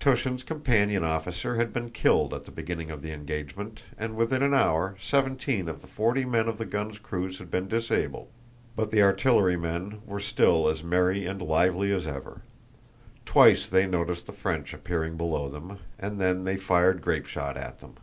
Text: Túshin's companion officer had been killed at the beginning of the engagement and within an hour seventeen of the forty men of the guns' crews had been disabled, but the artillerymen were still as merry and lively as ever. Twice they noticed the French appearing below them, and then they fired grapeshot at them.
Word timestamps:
Túshin's 0.00 0.42
companion 0.42 1.04
officer 1.04 1.54
had 1.54 1.72
been 1.72 1.90
killed 1.90 2.34
at 2.34 2.44
the 2.44 2.50
beginning 2.50 2.90
of 2.90 3.02
the 3.02 3.12
engagement 3.12 3.84
and 3.96 4.16
within 4.16 4.42
an 4.42 4.52
hour 4.52 4.96
seventeen 5.00 5.68
of 5.68 5.80
the 5.80 5.86
forty 5.86 6.24
men 6.24 6.48
of 6.48 6.58
the 6.58 6.64
guns' 6.64 6.98
crews 6.98 7.38
had 7.38 7.52
been 7.52 7.68
disabled, 7.68 8.26
but 8.74 8.90
the 8.90 9.00
artillerymen 9.00 10.02
were 10.04 10.18
still 10.18 10.68
as 10.68 10.82
merry 10.82 11.24
and 11.24 11.40
lively 11.40 11.92
as 11.92 12.04
ever. 12.04 12.42
Twice 13.24 13.68
they 13.68 13.86
noticed 13.86 14.26
the 14.26 14.32
French 14.32 14.74
appearing 14.74 15.16
below 15.16 15.48
them, 15.48 15.78
and 16.00 16.20
then 16.20 16.42
they 16.42 16.56
fired 16.56 17.00
grapeshot 17.00 17.56
at 17.56 17.78
them. 17.78 17.94